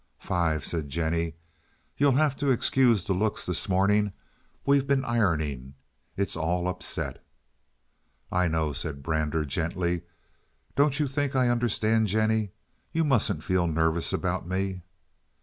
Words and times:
"Five," 0.17 0.65
said 0.65 0.89
Jennie. 0.89 1.35
"You'll 1.95 2.13
have 2.13 2.35
to 2.37 2.49
excuse 2.49 3.05
the 3.05 3.13
looks 3.13 3.45
this 3.45 3.69
morning. 3.69 4.13
We've 4.65 4.87
been 4.87 5.05
ironing, 5.05 5.57
and 5.61 5.73
it's 6.17 6.35
all 6.35 6.67
upset." 6.67 7.23
"I 8.31 8.47
know," 8.47 8.73
said 8.73 9.03
Brander, 9.03 9.45
gently. 9.45 10.01
"Don't 10.75 10.99
you 10.99 11.05
think 11.07 11.35
I 11.35 11.49
understand, 11.49 12.07
Jennie? 12.07 12.49
You 12.91 13.03
mustn't 13.03 13.43
feel 13.43 13.67
nervous 13.67 14.11
about 14.11 14.47
me." 14.47 14.81